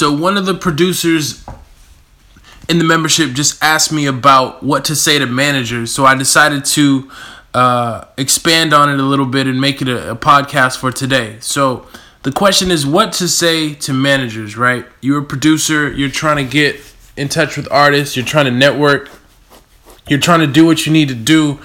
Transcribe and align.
So 0.00 0.10
one 0.10 0.38
of 0.38 0.46
the 0.46 0.54
producers 0.54 1.44
in 2.70 2.78
the 2.78 2.84
membership 2.84 3.32
just 3.32 3.62
asked 3.62 3.92
me 3.92 4.06
about 4.06 4.62
what 4.62 4.86
to 4.86 4.96
say 4.96 5.18
to 5.18 5.26
managers. 5.26 5.92
So 5.92 6.06
I 6.06 6.14
decided 6.14 6.64
to 6.64 7.10
uh, 7.52 8.06
expand 8.16 8.72
on 8.72 8.88
it 8.88 8.98
a 8.98 9.02
little 9.02 9.26
bit 9.26 9.46
and 9.46 9.60
make 9.60 9.82
it 9.82 9.88
a, 9.88 10.12
a 10.12 10.16
podcast 10.16 10.78
for 10.78 10.90
today. 10.90 11.36
So 11.40 11.86
the 12.22 12.32
question 12.32 12.70
is 12.70 12.86
what 12.86 13.12
to 13.12 13.28
say 13.28 13.74
to 13.74 13.92
managers, 13.92 14.56
right? 14.56 14.86
You're 15.02 15.18
a 15.18 15.22
producer, 15.22 15.92
you're 15.92 16.08
trying 16.08 16.38
to 16.38 16.50
get 16.50 16.80
in 17.18 17.28
touch 17.28 17.58
with 17.58 17.70
artists, 17.70 18.16
you're 18.16 18.24
trying 18.24 18.46
to 18.46 18.52
network, 18.52 19.10
you're 20.08 20.18
trying 20.18 20.40
to 20.40 20.46
do 20.46 20.64
what 20.64 20.86
you 20.86 20.94
need 20.94 21.08
to 21.08 21.14
do 21.14 21.60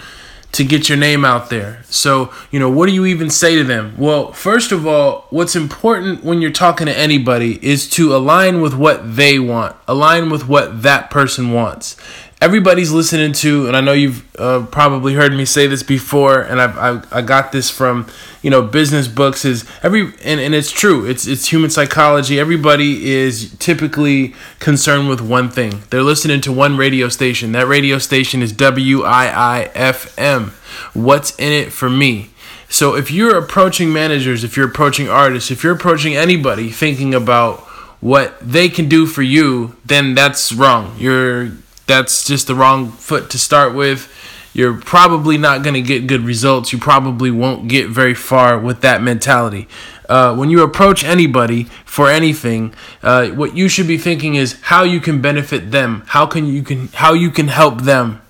to 0.55 0.63
get 0.63 0.87
your 0.87 0.97
name 0.97 1.25
out 1.25 1.49
there. 1.49 1.83
So, 1.89 2.33
you 2.49 2.59
know, 2.59 2.69
what 2.69 2.87
do 2.87 2.93
you 2.93 3.05
even 3.05 3.29
say 3.29 3.55
to 3.55 3.63
them? 3.63 3.93
Well, 3.97 4.31
first 4.31 4.71
of 4.71 4.87
all, 4.87 5.27
what's 5.29 5.55
important 5.55 6.23
when 6.23 6.41
you're 6.41 6.51
talking 6.51 6.87
to 6.87 6.97
anybody 6.97 7.59
is 7.65 7.89
to 7.91 8.15
align 8.15 8.61
with 8.61 8.73
what 8.73 9.17
they 9.17 9.37
want, 9.37 9.75
align 9.85 10.29
with 10.29 10.47
what 10.47 10.83
that 10.83 11.09
person 11.09 11.51
wants 11.51 11.97
everybody's 12.41 12.91
listening 12.91 13.33
to, 13.33 13.67
and 13.67 13.75
I 13.75 13.81
know 13.81 13.93
you've 13.93 14.23
uh, 14.37 14.65
probably 14.67 15.13
heard 15.13 15.33
me 15.33 15.45
say 15.45 15.67
this 15.67 15.83
before, 15.83 16.41
and 16.41 16.61
I've, 16.61 16.77
I've, 16.77 17.13
I 17.13 17.21
got 17.21 17.51
this 17.51 17.69
from 17.69 18.07
you 18.41 18.49
know 18.49 18.61
business 18.61 19.07
books. 19.07 19.45
Is 19.45 19.65
every 19.81 20.13
and, 20.23 20.39
and 20.39 20.53
it's 20.53 20.71
true. 20.71 21.05
It's 21.05 21.27
it's 21.27 21.47
human 21.51 21.69
psychology. 21.69 22.39
Everybody 22.39 23.11
is 23.11 23.55
typically 23.57 24.33
concerned 24.59 25.09
with 25.09 25.21
one 25.21 25.49
thing. 25.49 25.83
They're 25.89 26.03
listening 26.03 26.41
to 26.41 26.51
one 26.51 26.77
radio 26.77 27.09
station. 27.09 27.51
That 27.53 27.67
radio 27.67 27.97
station 27.97 28.41
is 28.41 28.53
WIIFM. 28.53 30.49
What's 30.93 31.35
in 31.37 31.51
it 31.51 31.71
for 31.71 31.89
me? 31.89 32.29
So 32.67 32.95
if 32.95 33.11
you're 33.11 33.37
approaching 33.37 33.93
managers, 33.93 34.43
if 34.43 34.57
you're 34.57 34.67
approaching 34.67 35.07
artists, 35.07 35.51
if 35.51 35.63
you're 35.63 35.75
approaching 35.75 36.15
anybody 36.15 36.69
thinking 36.71 37.13
about 37.13 37.59
what 38.01 38.37
they 38.41 38.69
can 38.69 38.89
do 38.89 39.05
for 39.05 39.21
you, 39.21 39.75
then 39.85 40.13
that's 40.13 40.51
wrong. 40.51 40.95
You're 40.97 41.53
that's 41.87 42.25
just 42.25 42.47
the 42.47 42.55
wrong 42.55 42.91
foot 42.91 43.29
to 43.31 43.39
start 43.39 43.73
with. 43.73 44.11
You're 44.53 44.79
probably 44.79 45.37
not 45.37 45.63
going 45.63 45.73
to 45.73 45.81
get 45.81 46.07
good 46.07 46.21
results. 46.21 46.71
You 46.71 46.79
probably 46.79 47.29
won't 47.29 47.67
get 47.67 47.89
very 47.89 48.13
far 48.13 48.57
with 48.57 48.81
that 48.81 49.01
mentality. 49.01 49.67
Uh, 50.07 50.33
when 50.35 50.49
you 50.49 50.63
approach 50.63 51.03
anybody 51.03 51.65
for 51.83 52.09
anything, 52.09 52.73
uh, 53.03 53.27
what 53.29 53.57
you 53.57 53.67
should 53.67 53.87
be 53.87 53.97
thinking 53.97 54.35
is 54.35 54.59
how 54.61 54.83
you 54.83 55.01
can 55.01 55.21
benefit 55.21 55.71
them. 55.71 56.03
How 56.07 56.25
can 56.25 56.45
you 56.47 56.63
can 56.63 56.87
how 56.89 57.13
you 57.13 57.31
can 57.31 57.49
help 57.49 57.81
them. 57.81 58.21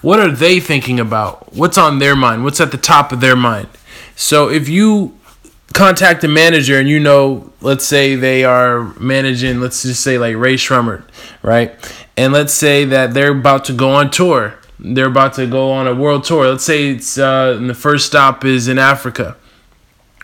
What 0.00 0.20
are 0.20 0.30
they 0.30 0.60
thinking 0.60 0.98
about? 0.98 1.52
What's 1.52 1.76
on 1.76 1.98
their 1.98 2.16
mind? 2.16 2.44
What's 2.44 2.60
at 2.60 2.70
the 2.70 2.78
top 2.78 3.12
of 3.12 3.20
their 3.20 3.36
mind? 3.36 3.68
So 4.14 4.48
if 4.48 4.68
you 4.68 5.18
contact 5.74 6.24
a 6.24 6.28
manager 6.28 6.78
and 6.78 6.88
you 6.88 7.00
know, 7.00 7.52
let's 7.60 7.84
say 7.84 8.14
they 8.14 8.44
are 8.44 8.94
managing, 8.98 9.60
let's 9.60 9.82
just 9.82 10.02
say 10.02 10.16
like 10.16 10.36
Rae 10.36 10.54
Sremmurd, 10.54 11.02
right? 11.42 11.74
And 12.16 12.32
let's 12.32 12.54
say 12.54 12.84
that 12.84 13.14
they're 13.14 13.32
about 13.32 13.64
to 13.66 13.72
go 13.72 13.90
on 13.90 14.10
tour. 14.10 14.54
They're 14.78 15.06
about 15.06 15.34
to 15.34 15.46
go 15.46 15.70
on 15.70 15.86
a 15.86 15.94
world 15.94 16.24
tour. 16.24 16.50
Let's 16.50 16.64
say 16.64 16.90
it's 16.90 17.18
uh, 17.18 17.58
the 17.60 17.74
first 17.74 18.06
stop 18.06 18.44
is 18.44 18.68
in 18.68 18.78
Africa. 18.78 19.36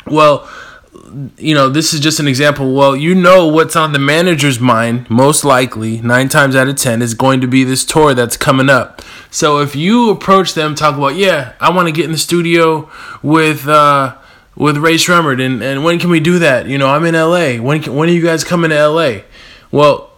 Well, 0.07 0.49
you 1.39 1.55
know, 1.55 1.69
this 1.69 1.93
is 1.95 2.01
just 2.01 2.21
an 2.21 2.29
example. 2.29 2.75
Well, 2.75 2.97
you 2.97 3.15
know 3.15 3.47
what's 3.47 3.77
on 3.77 3.93
the 3.93 3.99
manager's 3.99 4.61
mind, 4.61 5.09
most 5.11 5.45
likely, 5.45 6.01
nine 6.01 6.29
times 6.29 6.57
out 6.57 6.69
of 6.69 6.77
ten, 6.77 7.03
is 7.03 7.15
going 7.15 7.41
to 7.41 7.47
be 7.47 7.65
this 7.65 7.85
tour 7.85 8.15
that's 8.15 8.37
coming 8.37 8.71
up. 8.71 9.03
So 9.31 9.61
if 9.61 9.75
you 9.75 10.11
approach 10.11 10.55
them, 10.55 10.75
talk 10.75 10.97
about, 10.97 11.17
yeah, 11.17 11.55
I 11.61 11.71
want 11.71 11.89
to 11.89 11.93
get 11.93 12.05
in 12.05 12.13
the 12.13 12.19
studio 12.19 12.91
with 13.23 13.67
uh, 13.67 14.17
with 14.55 14.77
Rae 14.77 14.95
Sremmurd, 14.95 15.45
and, 15.45 15.63
and 15.63 15.85
when 15.85 15.99
can 15.99 16.11
we 16.11 16.21
do 16.21 16.39
that? 16.41 16.67
You 16.67 16.79
know, 16.79 16.89
I'm 16.89 17.05
in 17.05 17.15
LA. 17.15 17.63
When 17.63 17.83
can, 17.83 17.95
when 17.95 18.09
are 18.09 18.13
you 18.13 18.23
guys 18.23 18.45
coming 18.45 18.71
to 18.71 18.89
LA? 18.89 19.21
Well, 19.71 20.12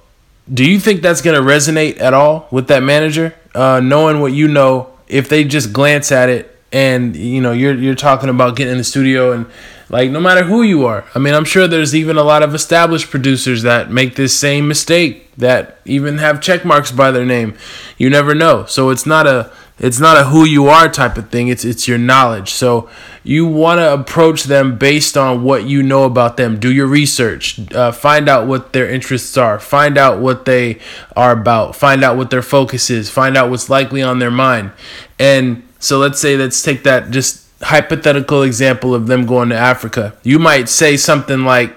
do 0.53 0.65
you 0.65 0.79
think 0.79 1.03
that's 1.03 1.23
going 1.23 1.41
to 1.41 1.43
resonate 1.43 2.01
at 2.01 2.13
all 2.13 2.49
with 2.51 2.69
that 2.69 2.83
manager? 2.83 3.35
Uh, 3.55 3.81
knowing 3.81 4.21
what 4.21 4.33
you 4.33 4.49
know, 4.49 4.93
if 5.09 5.29
they 5.29 5.45
just 5.45 5.73
glance 5.73 6.13
at 6.13 6.29
it 6.29 6.51
and 6.73 7.15
you 7.15 7.41
know 7.41 7.53
you're 7.53 7.75
you're 7.75 7.95
talking 7.95 8.29
about 8.29 8.57
getting 8.57 8.73
in 8.73 8.79
the 8.79 8.85
studio 8.85 9.31
and 9.31 9.47
like 9.91 10.11
no 10.11 10.19
matter 10.21 10.43
who 10.45 10.63
you 10.63 10.87
are. 10.87 11.05
I 11.15 11.19
mean, 11.21 11.35
I'm 11.35 11.45
sure 11.45 11.69
there's 11.69 11.95
even 11.95 12.17
a 12.17 12.25
lot 12.25 12.43
of 12.43 12.55
established 12.55 13.11
producers 13.11 13.63
that 13.63 13.91
make 13.91 14.17
this 14.17 14.39
same 14.39 14.67
mistake 14.67 15.31
that 15.37 15.79
even 15.85 16.19
have 16.19 16.41
check 16.41 16.65
marks 16.65 16.91
by 16.91 17.11
their 17.11 17.25
name. 17.25 17.57
You 17.97 18.11
never 18.11 18.35
know. 18.35 18.65
So 18.67 18.91
it's 18.91 19.07
not 19.07 19.27
a 19.27 19.53
it's 19.79 19.99
not 19.99 20.17
a 20.17 20.25
who 20.25 20.45
you 20.45 20.69
are 20.69 20.89
type 20.89 21.17
of 21.17 21.31
thing. 21.31 21.49
It's 21.49 21.65
it's 21.65 21.89
your 21.89 21.99
knowledge. 21.99 22.51
So 22.51 22.89
you 23.25 23.45
want 23.45 23.79
to 23.79 23.93
approach 23.93 24.45
them 24.45 24.79
based 24.79 25.17
on 25.17 25.43
what 25.43 25.65
you 25.65 25.83
know 25.83 26.05
about 26.05 26.37
them. 26.37 26.61
Do 26.61 26.73
your 26.73 26.87
research. 26.87 27.59
Uh, 27.73 27.91
find 27.91 28.29
out 28.29 28.47
what 28.47 28.73
their 28.73 28.89
interests 28.89 29.37
are. 29.37 29.59
Find 29.59 29.99
out 29.99 30.21
what 30.21 30.45
they 30.45 30.79
are 31.17 31.33
about. 31.33 31.75
Find 31.75 32.05
out 32.05 32.17
what 32.17 32.31
their 32.31 32.43
focus 32.43 32.89
is. 32.89 33.11
Find 33.11 33.37
out 33.37 33.51
what's 33.51 33.69
likely 33.69 34.03
on 34.03 34.21
their 34.21 34.31
mind. 34.31 34.71
And 35.19 35.67
so 35.81 35.99
let's 35.99 36.21
say 36.21 36.37
let's 36.37 36.63
take 36.63 36.85
that 36.85 37.11
just 37.11 37.45
hypothetical 37.63 38.43
example 38.43 38.95
of 38.95 39.09
them 39.09 39.27
going 39.27 39.49
to 39.49 39.57
Africa. 39.57 40.17
You 40.23 40.39
might 40.39 40.69
say 40.69 40.97
something 40.97 41.45
like, 41.45 41.75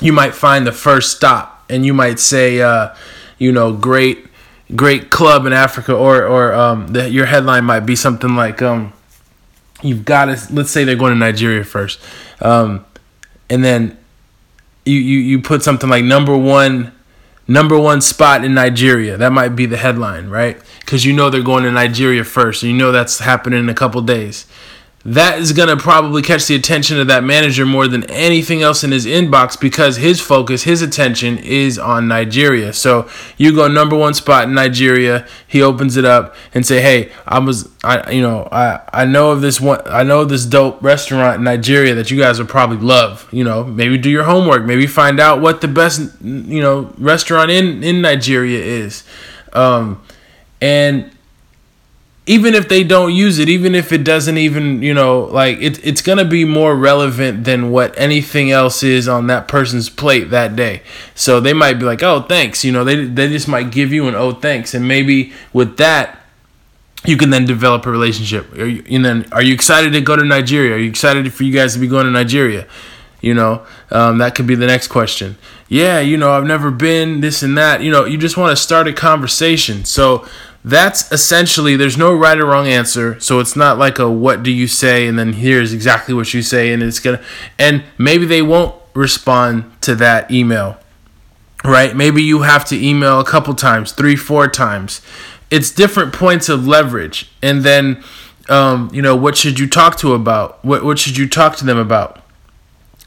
you 0.00 0.12
might 0.12 0.34
find 0.34 0.66
the 0.66 0.72
first 0.72 1.16
stop, 1.16 1.64
and 1.68 1.86
you 1.86 1.94
might 1.94 2.20
say, 2.20 2.60
uh, 2.60 2.94
you 3.38 3.50
know, 3.50 3.72
great 3.72 4.27
great 4.74 5.10
club 5.10 5.46
in 5.46 5.52
Africa, 5.52 5.94
or 5.94 6.26
or 6.26 6.52
um, 6.54 6.88
the, 6.88 7.08
your 7.10 7.26
headline 7.26 7.64
might 7.64 7.80
be 7.80 7.96
something 7.96 8.34
like, 8.36 8.62
um, 8.62 8.92
you've 9.82 10.04
got 10.04 10.26
to 10.26 10.38
let's 10.52 10.70
say 10.70 10.84
they're 10.84 10.96
going 10.96 11.12
to 11.12 11.18
Nigeria 11.18 11.64
first, 11.64 12.00
um, 12.40 12.84
and 13.50 13.64
then 13.64 13.96
you, 14.84 14.98
you 14.98 15.18
you 15.18 15.42
put 15.42 15.62
something 15.62 15.88
like 15.88 16.04
number 16.04 16.36
one 16.36 16.92
number 17.46 17.78
one 17.78 18.00
spot 18.00 18.44
in 18.44 18.54
Nigeria. 18.54 19.16
That 19.16 19.32
might 19.32 19.50
be 19.50 19.66
the 19.66 19.78
headline, 19.78 20.28
right? 20.28 20.60
Because 20.80 21.04
you 21.04 21.12
know 21.12 21.30
they're 21.30 21.42
going 21.42 21.64
to 21.64 21.72
Nigeria 21.72 22.24
first, 22.24 22.62
and 22.62 22.72
you 22.72 22.78
know 22.78 22.92
that's 22.92 23.18
happening 23.20 23.58
in 23.60 23.68
a 23.68 23.74
couple 23.74 24.00
days 24.02 24.46
that 25.04 25.38
is 25.38 25.52
going 25.52 25.68
to 25.68 25.76
probably 25.76 26.22
catch 26.22 26.46
the 26.46 26.56
attention 26.56 26.98
of 26.98 27.06
that 27.06 27.22
manager 27.22 27.64
more 27.64 27.86
than 27.86 28.02
anything 28.10 28.62
else 28.62 28.82
in 28.82 28.90
his 28.90 29.06
inbox 29.06 29.58
because 29.58 29.96
his 29.96 30.20
focus, 30.20 30.64
his 30.64 30.82
attention 30.82 31.38
is 31.38 31.78
on 31.78 32.08
Nigeria. 32.08 32.72
So 32.72 33.08
you 33.36 33.54
go 33.54 33.68
number 33.68 33.96
one 33.96 34.12
spot 34.12 34.48
in 34.48 34.54
Nigeria. 34.54 35.26
He 35.46 35.62
opens 35.62 35.96
it 35.96 36.04
up 36.04 36.34
and 36.52 36.66
say, 36.66 36.82
"Hey, 36.82 37.12
I 37.26 37.38
was, 37.38 37.68
I, 37.84 38.10
you 38.10 38.20
know, 38.20 38.48
I, 38.50 38.80
I 38.92 39.04
know 39.04 39.30
of 39.30 39.40
this 39.40 39.60
one, 39.60 39.80
I 39.86 40.02
know 40.02 40.24
this 40.24 40.44
dope 40.44 40.82
restaurant 40.82 41.38
in 41.38 41.44
Nigeria 41.44 41.94
that 41.94 42.10
you 42.10 42.18
guys 42.18 42.38
would 42.40 42.48
probably 42.48 42.78
love. 42.78 43.28
You 43.32 43.44
know, 43.44 43.64
maybe 43.64 43.98
do 43.98 44.10
your 44.10 44.24
homework, 44.24 44.64
maybe 44.64 44.88
find 44.88 45.20
out 45.20 45.40
what 45.40 45.60
the 45.60 45.68
best, 45.68 46.00
you 46.22 46.60
know, 46.60 46.92
restaurant 46.98 47.52
in 47.52 47.84
in 47.84 48.02
Nigeria 48.02 48.60
is." 48.60 49.04
Um, 49.52 50.02
and 50.60 51.10
even 52.28 52.54
if 52.54 52.68
they 52.68 52.84
don't 52.84 53.14
use 53.14 53.38
it, 53.38 53.48
even 53.48 53.74
if 53.74 53.90
it 53.90 54.04
doesn't 54.04 54.36
even, 54.36 54.82
you 54.82 54.92
know, 54.92 55.20
like 55.20 55.56
it, 55.62 55.84
it's 55.84 56.02
going 56.02 56.18
to 56.18 56.26
be 56.26 56.44
more 56.44 56.76
relevant 56.76 57.44
than 57.44 57.70
what 57.70 57.98
anything 57.98 58.50
else 58.50 58.82
is 58.82 59.08
on 59.08 59.28
that 59.28 59.48
person's 59.48 59.88
plate 59.88 60.28
that 60.28 60.54
day. 60.54 60.82
So 61.14 61.40
they 61.40 61.54
might 61.54 61.78
be 61.78 61.86
like, 61.86 62.02
oh, 62.02 62.20
thanks. 62.20 62.66
You 62.66 62.72
know, 62.72 62.84
they, 62.84 63.06
they 63.06 63.28
just 63.28 63.48
might 63.48 63.70
give 63.70 63.94
you 63.94 64.08
an 64.08 64.14
oh, 64.14 64.32
thanks. 64.32 64.74
And 64.74 64.86
maybe 64.86 65.32
with 65.54 65.78
that, 65.78 66.18
you 67.06 67.16
can 67.16 67.30
then 67.30 67.46
develop 67.46 67.86
a 67.86 67.90
relationship. 67.90 68.54
You, 68.54 68.84
and 68.90 69.04
then, 69.04 69.28
are 69.32 69.42
you 69.42 69.54
excited 69.54 69.94
to 69.94 70.00
go 70.02 70.14
to 70.14 70.24
Nigeria? 70.24 70.74
Are 70.74 70.78
you 70.78 70.90
excited 70.90 71.32
for 71.32 71.44
you 71.44 71.52
guys 71.52 71.72
to 71.72 71.78
be 71.78 71.86
going 71.86 72.04
to 72.04 72.12
Nigeria? 72.12 72.66
You 73.22 73.34
know, 73.34 73.66
um, 73.90 74.18
that 74.18 74.34
could 74.34 74.46
be 74.46 74.54
the 74.54 74.66
next 74.66 74.88
question. 74.88 75.38
Yeah, 75.68 76.00
you 76.00 76.16
know, 76.16 76.32
I've 76.32 76.44
never 76.44 76.70
been 76.70 77.20
this 77.20 77.42
and 77.42 77.56
that. 77.56 77.82
You 77.82 77.90
know, 77.90 78.04
you 78.04 78.18
just 78.18 78.36
want 78.36 78.56
to 78.56 78.62
start 78.62 78.86
a 78.86 78.92
conversation. 78.92 79.84
So, 79.86 80.26
that's 80.68 81.10
essentially 81.12 81.76
there's 81.76 81.96
no 81.96 82.14
right 82.14 82.38
or 82.38 82.46
wrong 82.46 82.66
answer 82.66 83.18
so 83.20 83.40
it's 83.40 83.56
not 83.56 83.78
like 83.78 83.98
a 83.98 84.10
what 84.10 84.42
do 84.42 84.50
you 84.50 84.66
say 84.66 85.06
and 85.06 85.18
then 85.18 85.32
here's 85.32 85.72
exactly 85.72 86.14
what 86.14 86.32
you 86.34 86.42
say 86.42 86.72
and 86.72 86.82
it's 86.82 87.00
gonna 87.00 87.22
and 87.58 87.84
maybe 87.96 88.24
they 88.26 88.42
won't 88.42 88.74
respond 88.94 89.64
to 89.80 89.94
that 89.94 90.30
email 90.30 90.78
right? 91.64 91.94
Maybe 91.94 92.22
you 92.22 92.42
have 92.42 92.64
to 92.66 92.86
email 92.86 93.20
a 93.20 93.24
couple 93.24 93.54
times 93.54 93.92
three 93.92 94.16
four 94.16 94.48
times. 94.48 95.00
It's 95.50 95.70
different 95.70 96.12
points 96.12 96.48
of 96.48 96.66
leverage 96.66 97.30
and 97.42 97.62
then 97.62 98.02
um, 98.48 98.90
you 98.92 99.02
know 99.02 99.16
what 99.16 99.36
should 99.36 99.58
you 99.58 99.68
talk 99.68 99.96
to 99.98 100.14
about? 100.14 100.64
What, 100.64 100.84
what 100.84 100.98
should 100.98 101.16
you 101.16 101.28
talk 101.28 101.56
to 101.56 101.64
them 101.64 101.78
about? 101.78 102.22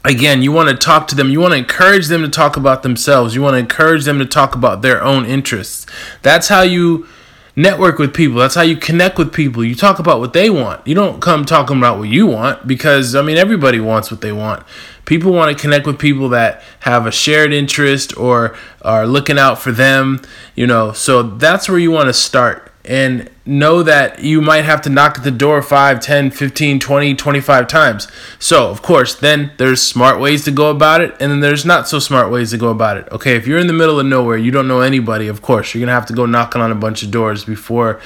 Again 0.04 0.42
you 0.42 0.50
want 0.50 0.68
to 0.68 0.74
talk 0.74 1.06
to 1.08 1.14
them 1.14 1.30
you 1.30 1.40
want 1.40 1.52
to 1.52 1.58
encourage 1.58 2.08
them 2.08 2.22
to 2.22 2.28
talk 2.28 2.56
about 2.56 2.82
themselves 2.82 3.36
you 3.36 3.42
want 3.42 3.54
to 3.54 3.58
encourage 3.58 4.04
them 4.04 4.18
to 4.18 4.26
talk 4.26 4.54
about 4.54 4.82
their 4.82 5.02
own 5.02 5.24
interests. 5.24 5.86
That's 6.22 6.48
how 6.48 6.62
you 6.62 7.06
network 7.54 7.98
with 7.98 8.14
people. 8.14 8.38
That's 8.38 8.54
how 8.54 8.62
you 8.62 8.76
connect 8.76 9.18
with 9.18 9.32
people. 9.32 9.64
You 9.64 9.74
talk 9.74 9.98
about 9.98 10.20
what 10.20 10.32
they 10.32 10.48
want. 10.50 10.86
You 10.86 10.94
don't 10.94 11.20
come 11.20 11.44
talking 11.44 11.76
about 11.76 11.98
what 11.98 12.08
you 12.08 12.26
want 12.26 12.66
because 12.66 13.14
I 13.14 13.22
mean 13.22 13.36
everybody 13.36 13.80
wants 13.80 14.10
what 14.10 14.20
they 14.20 14.32
want. 14.32 14.64
People 15.04 15.32
want 15.32 15.56
to 15.56 15.60
connect 15.60 15.86
with 15.86 15.98
people 15.98 16.28
that 16.30 16.62
have 16.80 17.06
a 17.06 17.12
shared 17.12 17.52
interest 17.52 18.16
or 18.16 18.56
are 18.82 19.06
looking 19.06 19.38
out 19.38 19.58
for 19.58 19.72
them, 19.72 20.20
you 20.54 20.66
know. 20.66 20.92
So 20.92 21.22
that's 21.22 21.68
where 21.68 21.78
you 21.78 21.90
want 21.90 22.08
to 22.08 22.14
start. 22.14 22.71
And 22.84 23.30
know 23.46 23.82
that 23.82 24.20
you 24.20 24.40
might 24.40 24.64
have 24.64 24.82
to 24.82 24.90
knock 24.90 25.18
at 25.18 25.24
the 25.24 25.30
door 25.30 25.62
5 25.62 26.00
10 26.00 26.30
15 26.30 26.78
20 26.80 27.14
25 27.14 27.68
times. 27.68 28.08
So 28.38 28.68
of 28.68 28.82
course 28.82 29.14
then 29.14 29.52
there's 29.58 29.82
smart 29.82 30.20
ways 30.20 30.44
to 30.44 30.50
go 30.50 30.70
about 30.70 31.00
it 31.00 31.14
and 31.20 31.30
then 31.30 31.40
there's 31.40 31.64
not 31.64 31.88
so 31.88 31.98
smart 31.98 32.30
ways 32.30 32.50
to 32.50 32.58
go 32.58 32.70
about 32.70 32.96
it 32.96 33.08
okay? 33.12 33.36
If 33.36 33.46
you're 33.46 33.58
in 33.58 33.66
the 33.68 33.72
middle 33.72 34.00
of 34.00 34.06
nowhere 34.06 34.36
you 34.36 34.50
don't 34.50 34.68
know 34.68 34.80
anybody 34.80 35.28
of 35.28 35.42
course. 35.42 35.74
You're 35.74 35.80
gonna 35.80 35.92
have 35.92 36.06
to 36.06 36.14
go 36.14 36.26
knocking 36.26 36.60
on 36.60 36.72
a 36.72 36.76
bunch 36.76 37.02
of 37.02 37.10
doors 37.10 37.44
before 37.44 38.00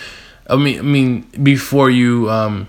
i 0.48 0.56
mean 0.56 0.78
i 0.78 0.82
mean 0.82 1.22
before 1.42 1.90
you 1.90 2.30
um 2.30 2.68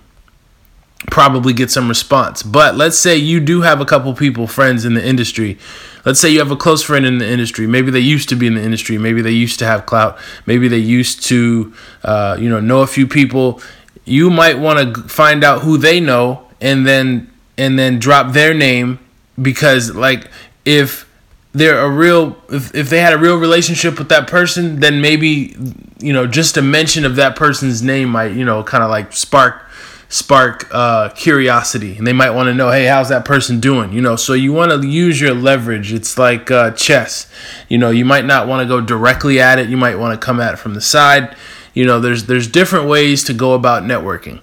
probably 1.09 1.54
get 1.54 1.71
some 1.71 1.88
response. 1.88 2.44
But 2.44 2.75
let's 2.75 2.98
say 2.98 3.18
you 3.18 3.39
do 3.39 3.62
have 3.62 3.81
a 3.81 3.86
couple 3.86 4.13
people, 4.13 4.48
friends 4.48 4.86
in 4.86 4.94
the 4.94 5.06
industry. 5.06 5.57
Let's 6.06 6.19
say 6.19 6.30
you 6.30 6.39
have 6.39 6.51
a 6.51 6.56
close 6.56 6.83
friend 6.83 7.06
in 7.06 7.18
the 7.18 7.27
industry. 7.27 7.68
Maybe 7.68 7.92
they 7.92 8.00
used 8.00 8.30
to 8.30 8.36
be 8.36 8.48
in 8.48 8.56
the 8.56 8.63
industry. 8.63 8.98
Maybe 8.98 9.21
they 9.21 9.31
used 9.31 9.59
to 9.59 9.65
have 9.65 9.86
clout. 9.86 10.18
Maybe 10.45 10.68
they 10.68 10.77
used 10.77 11.24
to, 11.25 11.74
uh, 12.04 12.38
you 12.39 12.50
know, 12.50 12.59
know 12.59 12.81
a 12.81 12.88
few 12.88 13.07
people. 13.07 13.62
You 14.06 14.30
might 14.30 14.59
want 14.59 14.95
to 14.95 15.01
find 15.04 15.44
out 15.44 15.62
who 15.62 15.77
they 15.77 16.00
know 16.00 16.48
and 16.62 16.88
then 16.88 17.31
and 17.57 17.77
then 17.77 18.00
drop 18.00 18.33
their 18.33 18.54
name 18.54 19.00
because 19.42 19.94
like 19.95 20.30
if 20.65 21.12
they're 21.54 21.80
a 21.80 21.89
real 21.89 22.38
if, 22.50 22.74
if 22.75 22.89
they 22.89 23.00
had 23.00 23.13
a 23.13 23.18
real 23.18 23.38
relationship 23.38 23.98
with 23.98 24.09
that 24.09 24.27
person 24.27 24.80
then 24.80 25.01
maybe 25.01 25.56
you 26.00 26.13
know 26.13 26.27
just 26.27 26.57
a 26.57 26.62
mention 26.62 27.06
of 27.06 27.15
that 27.15 27.36
person's 27.36 27.81
name 27.81 28.09
might 28.09 28.33
you 28.33 28.45
know 28.45 28.63
kind 28.63 28.83
of 28.83 28.89
like 28.89 29.12
spark 29.13 29.63
spark 30.09 30.68
uh, 30.71 31.09
curiosity. 31.09 31.98
And 31.98 32.07
they 32.07 32.13
might 32.13 32.31
want 32.31 32.48
to 32.48 32.54
know 32.54 32.71
hey 32.71 32.86
how's 32.86 33.09
that 33.09 33.25
person 33.25 33.59
doing? 33.59 33.92
You 33.92 34.01
know 34.01 34.15
so 34.15 34.33
you 34.33 34.54
want 34.54 34.71
to 34.71 34.88
use 34.88 35.19
your 35.19 35.33
leverage. 35.33 35.94
It's 35.94 36.18
like 36.18 36.50
uh, 36.50 36.71
chess. 36.71 37.31
You 37.69 37.77
know 37.77 37.89
you 37.89 38.06
might 38.06 38.25
not 38.25 38.48
want 38.48 38.62
to 38.62 38.68
go 38.68 38.81
directly 38.81 39.39
at 39.39 39.59
it. 39.59 39.69
You 39.69 39.77
might 39.77 39.98
want 39.98 40.19
to 40.19 40.25
come 40.25 40.39
at 40.39 40.54
it 40.54 40.57
from 40.57 40.74
the 40.74 40.81
side. 40.81 41.36
You 41.74 41.86
know 41.86 42.00
there's 42.00 42.25
there's 42.25 42.48
different 42.48 42.88
ways 42.88 43.24
to 43.25 43.33
go 43.33 43.54
about 43.54 43.83
networking. 43.83 44.42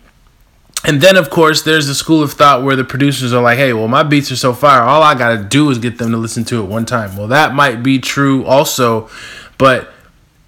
And 0.86 1.00
then 1.00 1.16
of 1.16 1.30
course 1.30 1.62
there's 1.62 1.86
the 1.86 1.94
school 1.94 2.22
of 2.22 2.32
thought 2.32 2.62
where 2.62 2.76
the 2.76 2.84
producers 2.84 3.32
are 3.32 3.42
like 3.42 3.58
hey 3.58 3.72
well 3.72 3.88
my 3.88 4.02
beats 4.02 4.30
are 4.30 4.36
so 4.36 4.52
fire. 4.52 4.82
All 4.82 5.02
i 5.02 5.14
gotta 5.14 5.42
do 5.42 5.70
is 5.70 5.78
get 5.78 5.98
them 5.98 6.10
to 6.10 6.18
listen 6.18 6.44
to 6.44 6.62
it 6.62 6.66
one 6.66 6.84
time. 6.84 7.16
Well 7.16 7.28
that 7.28 7.54
might 7.54 7.82
be 7.82 7.98
true 7.98 8.44
also 8.44 9.08
but 9.56 9.93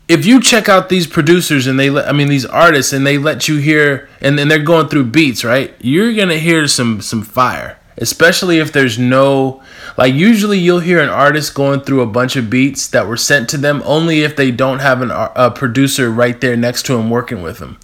if 0.09 0.25
you 0.25 0.41
check 0.41 0.69
out 0.69 0.89
these 0.89 1.07
producers 1.07 1.67
and 1.67 1.79
they 1.79 1.91
let, 1.91 2.09
I 2.09 2.13
mean 2.13 2.29
these 2.29 2.47
artists 2.47 2.93
and 2.93 3.07
they 3.07 3.19
let 3.19 3.49
you 3.49 3.57
hear 3.57 4.09
and 4.21 4.39
then 4.39 4.49
they're 4.49 4.59
going 4.59 4.89
through 4.89 5.07
beats, 5.07 5.45
right? 5.45 5.75
You're 5.81 6.15
going 6.15 6.29
to 6.29 6.39
hear 6.39 6.69
some 6.69 7.01
some 7.01 7.23
fire. 7.23 7.79
Especially 7.99 8.59
if 8.59 8.73
there's 8.73 8.99
no 8.99 9.63
like 9.97 10.15
usually 10.15 10.59
you'll 10.59 10.81
hear 10.81 11.01
an 11.01 11.09
artist 11.09 11.55
going 11.55 11.81
through 11.81 12.03
a 12.03 12.07
bunch 12.07 12.37
of 12.37 12.51
beats 12.51 12.87
that 12.89 13.09
were 13.09 13.17
sent 13.17 13.49
to 13.51 13.57
them 13.57 13.83
only 13.85 14.21
if 14.21 14.37
they 14.37 14.51
don't 14.51 14.81
have 14.81 15.01
an, 15.01 15.11
a 15.11 15.51
producer 15.51 16.11
right 16.11 16.41
there 16.41 16.57
next 16.57 16.85
to 16.87 16.93
them 16.97 17.09
working 17.09 17.43
with 17.43 17.59
them. 17.59 17.79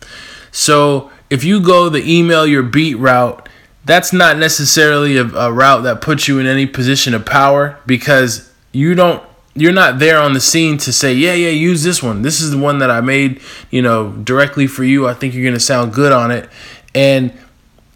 So, 0.51 1.11
if 1.31 1.45
you 1.45 1.63
go 1.63 1.89
the 1.89 2.05
email 2.05 2.47
your 2.47 2.63
beat 2.63 2.97
route, 2.99 3.49
that's 3.87 4.13
not 4.13 4.37
necessarily 4.37 5.17
a, 5.17 5.25
a 5.25 5.51
route 5.51 5.83
that 5.85 6.03
puts 6.03 6.29
you 6.29 6.39
in 6.39 6.47
any 6.47 6.67
position 6.67 7.15
of 7.15 7.25
power 7.25 7.79
because 7.87 8.53
you 8.71 8.95
don't 8.95 9.23
you're 9.55 9.73
not 9.73 9.99
there 9.99 10.19
on 10.19 10.33
the 10.33 10.41
scene 10.41 10.79
to 10.79 10.93
say, 10.93 11.13
yeah, 11.13 11.35
yeah, 11.35 11.51
use 11.51 11.83
this 11.83 12.03
one. 12.03 12.23
This 12.23 12.41
is 12.41 12.51
the 12.51 12.59
one 12.59 12.79
that 12.79 12.91
I 12.91 13.01
made, 13.01 13.41
you 13.71 13.83
know, 13.83 14.13
directly 14.13 14.67
for 14.67 14.85
you. 14.85 15.07
I 15.07 15.15
think 15.15 15.35
you're 15.35 15.43
going 15.45 15.55
to 15.55 15.61
sound 15.61 15.93
good 15.93 16.13
on 16.13 16.31
it. 16.31 16.49
And 16.95 17.33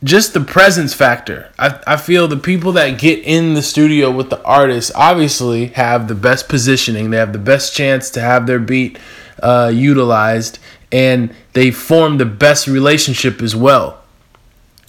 just 0.04 0.34
the 0.34 0.40
presence 0.40 0.92
factor. 0.92 1.50
I, 1.58 1.80
I 1.86 1.96
feel 1.96 2.28
the 2.28 2.36
people 2.36 2.72
that 2.72 2.98
get 2.98 3.24
in 3.24 3.54
the 3.54 3.62
studio 3.62 4.10
with 4.10 4.28
the 4.28 4.42
artist 4.44 4.92
obviously 4.94 5.66
have 5.68 6.08
the 6.08 6.14
best 6.14 6.48
positioning. 6.48 7.10
They 7.10 7.16
have 7.16 7.32
the 7.32 7.38
best 7.38 7.74
chance 7.74 8.10
to 8.10 8.20
have 8.20 8.46
their 8.46 8.58
beat 8.58 8.98
uh, 9.42 9.72
utilized 9.74 10.58
and 10.92 11.34
they 11.54 11.70
form 11.70 12.18
the 12.18 12.26
best 12.26 12.66
relationship 12.66 13.42
as 13.42 13.56
well. 13.56 14.02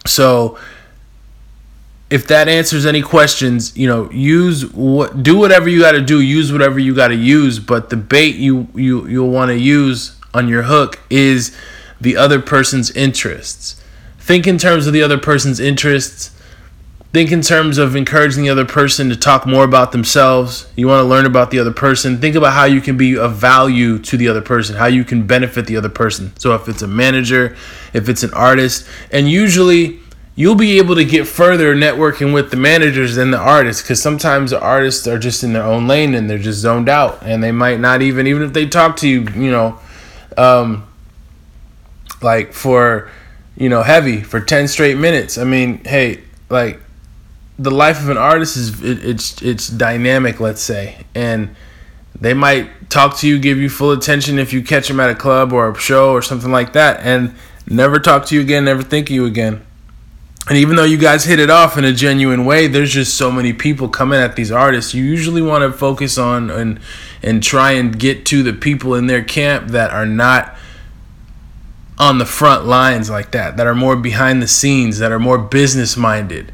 So, 0.06 0.60
if 2.10 2.28
that 2.28 2.48
answers 2.48 2.86
any 2.86 3.02
questions, 3.02 3.76
you 3.76 3.88
know, 3.88 4.10
use 4.12 4.66
what 4.72 5.24
do 5.24 5.38
whatever 5.38 5.68
you 5.68 5.82
got 5.82 5.92
to 5.92 6.02
do, 6.02 6.22
use 6.22 6.52
whatever 6.52 6.80
you 6.80 6.96
got 6.96 7.10
to 7.10 7.16
use, 7.16 7.60
but 7.60 7.90
the 7.90 7.98
bait 7.98 8.36
you 8.36 8.68
you 8.74 9.08
you'll 9.08 9.30
want 9.30 9.50
to 9.50 9.58
use 9.58 10.18
on 10.34 10.48
your 10.48 10.64
hook 10.64 11.00
is 11.10 11.56
the 12.00 12.16
other 12.16 12.40
person's 12.40 12.92
interests. 12.92 13.82
Think 14.20 14.48
in 14.48 14.58
terms 14.58 14.88
of 14.88 14.94
the 14.94 15.02
other 15.02 15.18
person's 15.18 15.60
interests. 15.60 16.34
Think 17.14 17.32
in 17.32 17.42
terms 17.42 17.78
of 17.78 17.96
encouraging 17.96 18.44
the 18.44 18.50
other 18.50 18.66
person 18.66 19.10
to 19.10 19.16
talk 19.16 19.48
more 19.48 19.64
about 19.64 19.94
themselves. 19.94 20.70
You 20.76 20.88
want 20.88 21.00
to 21.00 21.08
learn 21.08 21.26
about 21.26 21.52
the 21.52 21.60
other 21.60 21.72
person. 21.72 22.20
Think 22.20 22.36
about 22.36 22.54
how 22.54 22.66
you 22.66 22.82
can 22.82 22.98
be 22.98 23.18
of 23.18 23.36
value 23.36 23.98
to 24.00 24.18
the 24.18 24.28
other 24.28 24.42
person, 24.42 24.76
how 24.76 24.88
you 24.88 25.06
can 25.06 25.26
benefit 25.26 25.66
the 25.66 25.78
other 25.78 25.90
person. 25.90 26.34
So 26.38 26.54
if 26.54 26.68
it's 26.68 26.82
a 26.82 26.88
manager, 26.88 27.56
if 27.94 28.10
it's 28.10 28.24
an 28.24 28.34
artist, 28.34 28.88
and 29.12 29.30
usually 29.30 30.00
you'll 30.38 30.56
be 30.56 30.78
able 30.78 30.94
to 30.94 31.04
get 31.04 31.28
further 31.28 31.76
networking 31.76 32.32
with 32.32 32.52
the 32.52 32.58
managers 32.58 33.16
than 33.16 33.32
the 33.32 33.40
artists 33.40 33.82
because 33.82 34.00
sometimes 34.00 34.52
the 34.52 34.62
artists 34.62 35.08
are 35.08 35.18
just 35.18 35.44
in 35.44 35.52
their 35.52 35.64
own 35.64 35.88
lane 35.88 36.14
and 36.14 36.30
they're 36.30 36.38
just 36.38 36.60
zoned 36.60 36.88
out 36.88 37.22
and 37.24 37.44
they 37.44 37.52
might 37.52 37.80
not 37.80 38.02
even 38.04 38.28
even 38.28 38.44
if 38.44 38.54
they 38.54 38.66
talk 38.66 38.96
to 38.96 39.08
you 39.08 39.22
you 39.36 39.52
know 39.52 39.78
um, 40.38 40.88
like 42.22 42.54
for 42.54 43.10
you 43.58 43.68
know 43.68 43.82
heavy 43.82 44.22
for 44.22 44.40
10 44.40 44.68
straight 44.68 44.98
minutes. 44.98 45.38
I 45.38 45.44
mean 45.44 45.84
hey 45.84 46.22
like 46.50 46.80
the 47.58 47.72
life 47.72 48.00
of 48.00 48.10
an 48.10 48.18
artist 48.18 48.56
is 48.56 48.82
it, 48.84 49.04
it's 49.04 49.42
it's 49.42 49.68
dynamic 49.68 50.40
let's 50.40 50.62
say 50.62 51.06
and 51.16 51.56
they 52.20 52.36
might 52.36 52.92
talk 52.92 53.18
to 53.18 53.28
you 53.28 53.40
give 53.40 53.58
you 53.58 53.70
full 53.70 53.92
attention 53.92 54.38
if 54.38 54.54
you 54.54 54.62
catch 54.62 54.88
them 54.88 55.00
at 55.00 55.10
a 55.10 55.16
club 55.16 55.52
or 55.52 55.70
a 55.72 55.76
show 55.76 56.12
or 56.12 56.22
something 56.22 56.52
like 56.52 56.74
that 56.74 57.00
and 57.02 57.34
never 57.68 57.98
talk 57.98 58.28
to 58.28 58.36
you 58.36 58.42
again 58.42 58.66
never 58.66 58.84
think 58.84 59.10
of 59.10 59.16
you 59.16 59.26
again 59.26 59.67
and 60.50 60.58
even 60.58 60.78
though 60.78 60.84
you 60.84 60.98
guys 60.98 61.26
hit 61.26 61.40
it 61.40 61.50
off 61.50 61.78
in 61.78 61.84
a 61.84 61.92
genuine 61.92 62.46
way, 62.46 62.68
there's 62.68 62.94
just 62.94 63.16
so 63.16 63.30
many 63.32 63.52
people 63.52 63.90
coming 63.90 64.20
at 64.20 64.36
these 64.36 64.52
artists. 64.52 64.94
You 64.94 65.04
usually 65.04 65.42
want 65.42 65.64
to 65.64 65.78
focus 65.78 66.18
on 66.18 66.50
and 66.50 66.80
and 67.22 67.44
try 67.44 67.72
and 67.72 67.98
get 67.98 68.26
to 68.28 68.44
the 68.44 68.54
people 68.54 68.94
in 68.94 69.08
their 69.08 69.24
camp 69.24 69.70
that 69.70 69.92
are 69.92 70.06
not 70.06 70.56
on 71.98 72.20
the 72.20 72.26
front 72.26 72.66
lines 72.66 73.10
like 73.10 73.32
that, 73.32 73.58
that 73.58 73.68
are 73.68 73.76
more 73.76 73.96
behind 73.96 74.42
the 74.42 74.48
scenes, 74.48 75.00
that 75.00 75.12
are 75.12 75.20
more 75.20 75.38
business 75.38 75.98
minded, 75.98 76.54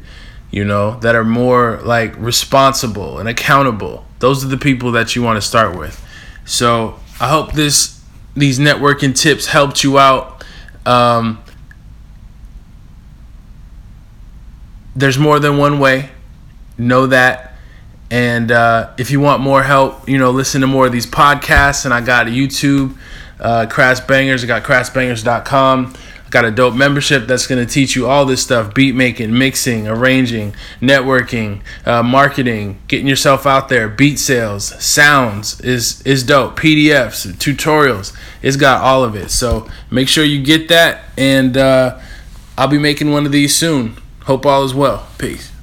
you 0.50 0.64
know, 0.64 0.98
that 1.00 1.14
are 1.14 1.24
more 1.24 1.80
like 1.84 2.16
responsible 2.18 3.18
and 3.18 3.28
accountable. 3.28 4.06
Those 4.20 4.44
are 4.44 4.48
the 4.48 4.56
people 4.56 4.92
that 4.92 5.14
you 5.14 5.22
want 5.22 5.36
to 5.36 5.42
start 5.42 5.78
with. 5.78 6.02
So 6.46 6.98
I 7.20 7.28
hope 7.28 7.52
this 7.52 8.02
these 8.34 8.58
networking 8.58 9.14
tips 9.14 9.46
helped 9.46 9.84
you 9.84 9.98
out. 9.98 10.44
Um, 10.84 11.43
there's 14.96 15.18
more 15.18 15.38
than 15.38 15.58
one 15.58 15.78
way. 15.78 16.10
Know 16.78 17.06
that. 17.06 17.54
And 18.10 18.52
uh, 18.52 18.92
if 18.98 19.10
you 19.10 19.20
want 19.20 19.42
more 19.42 19.62
help, 19.62 20.08
you 20.08 20.18
know, 20.18 20.30
listen 20.30 20.60
to 20.60 20.66
more 20.66 20.86
of 20.86 20.92
these 20.92 21.06
podcasts. 21.06 21.84
And 21.84 21.92
I 21.92 22.00
got 22.00 22.28
a 22.28 22.30
YouTube, 22.30 22.96
uh, 23.40 23.66
Crass 23.68 24.00
Bangers. 24.00 24.44
I 24.44 24.46
got 24.46 24.62
crassbangers.com. 24.62 25.94
I 26.26 26.30
got 26.30 26.44
a 26.44 26.50
dope 26.50 26.74
membership 26.74 27.26
that's 27.26 27.46
going 27.46 27.64
to 27.64 27.72
teach 27.72 27.96
you 27.96 28.06
all 28.06 28.24
this 28.24 28.42
stuff 28.42 28.74
beat 28.74 28.94
making, 28.94 29.36
mixing, 29.36 29.88
arranging, 29.88 30.54
networking, 30.80 31.62
uh, 31.84 32.02
marketing, 32.02 32.78
getting 32.88 33.06
yourself 33.06 33.46
out 33.46 33.68
there, 33.68 33.88
beat 33.88 34.18
sales, 34.18 34.80
sounds 34.84 35.60
is, 35.60 36.00
is 36.02 36.24
dope. 36.24 36.58
PDFs, 36.58 37.32
tutorials, 37.34 38.16
it's 38.42 38.56
got 38.56 38.80
all 38.80 39.04
of 39.04 39.14
it. 39.14 39.30
So 39.30 39.68
make 39.90 40.08
sure 40.08 40.24
you 40.24 40.42
get 40.42 40.68
that. 40.68 41.04
And 41.16 41.56
uh, 41.56 42.00
I'll 42.56 42.68
be 42.68 42.78
making 42.78 43.10
one 43.10 43.26
of 43.26 43.32
these 43.32 43.56
soon. 43.56 43.96
Hope 44.24 44.46
all 44.46 44.64
is 44.64 44.74
well. 44.74 45.06
Peace. 45.18 45.53